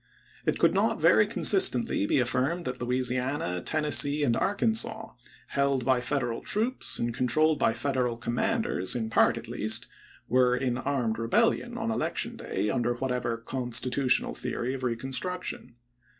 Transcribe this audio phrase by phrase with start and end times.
[0.47, 5.11] It could not very con sistently be affirmed that Louisiana, Tennessee, and Arkansas,
[5.49, 9.85] held by Federal troops and controlled by Federal commanders in part at least,
[10.27, 15.75] were" in armed rebellion" on election day, under whatever constitutional theory of reconstruction.